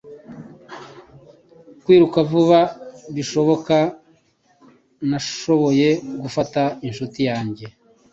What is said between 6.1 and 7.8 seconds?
gufata inshuti yanjye.